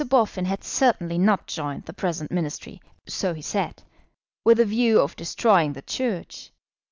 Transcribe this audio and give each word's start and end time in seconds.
Boffin 0.09 0.45
had 0.45 0.63
certainly 0.63 1.19
not 1.19 1.45
joined 1.45 1.85
the 1.85 1.93
present 1.93 2.31
Ministry, 2.31 2.81
so 3.05 3.35
he 3.35 3.41
said, 3.43 3.83
with 4.43 4.57
the 4.57 4.65
view 4.65 4.99
of 4.99 5.15
destroying 5.15 5.73
the 5.73 5.83
Church. 5.83 6.51